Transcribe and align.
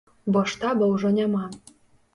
Бо 0.37 0.41
штаба 0.53 0.89
ўжо 0.95 1.15
няма. 1.21 1.47